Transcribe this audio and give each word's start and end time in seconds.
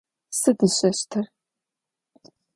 Сыд 0.39 0.59
ышӏэщтыр? 0.67 1.25